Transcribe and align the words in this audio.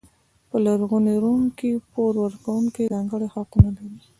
په 0.49 0.57
لرغوني 0.65 1.15
روم 1.23 1.43
کې 1.57 1.71
پور 1.91 2.13
ورکوونکو 2.23 2.89
ځانګړي 2.93 3.27
حقونه 3.33 3.69
لرل. 3.77 3.95